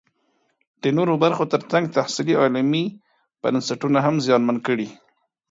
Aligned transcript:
د 0.81 0.83
نورو 0.97 1.13
برخو 1.23 1.43
ترڅنګ 1.53 1.83
تحصیلي 1.97 2.33
او 2.37 2.43
علمي 2.49 2.85
بنسټونه 3.41 3.99
هم 4.05 4.15
زیانمن 4.25 4.57
کړي 4.67 4.89